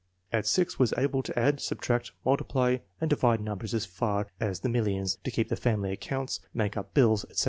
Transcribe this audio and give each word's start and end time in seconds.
At 0.33 0.47
6 0.47 0.79
was 0.79 0.95
able 0.97 1.21
to 1.21 1.39
add, 1.39 1.59
subtract, 1.59 2.11
multiply 2.25 2.77
and 2.99 3.07
divide 3.07 3.39
numbers 3.39 3.75
as 3.75 3.85
far 3.85 4.25
as 4.39 4.61
the 4.61 4.67
millions, 4.69 5.19
to 5.23 5.29
keep 5.29 5.49
the 5.49 5.55
family 5.55 5.91
accounts, 5.91 6.39
make 6.55 6.75
up 6.75 6.95
bilfe, 6.95 7.23
etc. 7.29 7.39